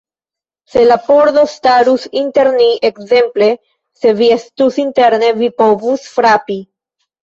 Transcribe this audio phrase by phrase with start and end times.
[0.75, 3.53] Se la pordo starus inter ni; ekzemple,
[4.03, 6.63] se vi estus interne, vi povus frapi.